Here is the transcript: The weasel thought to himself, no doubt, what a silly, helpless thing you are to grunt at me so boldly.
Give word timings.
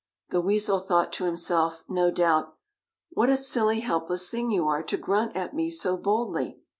The 0.31 0.41
weasel 0.41 0.79
thought 0.79 1.13
to 1.13 1.25
himself, 1.25 1.83
no 1.87 2.09
doubt, 2.09 2.55
what 3.11 3.29
a 3.29 3.37
silly, 3.37 3.81
helpless 3.81 4.31
thing 4.31 4.49
you 4.49 4.67
are 4.67 4.81
to 4.81 4.97
grunt 4.97 5.35
at 5.35 5.53
me 5.53 5.69
so 5.69 5.95
boldly. 5.95 6.57